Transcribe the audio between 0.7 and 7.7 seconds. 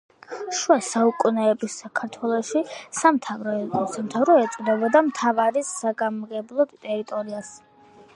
საუკუნეების საქართველოში, სამთავრო ეწოდებოდა მთავარის საგამგებლო ტერიტორიას.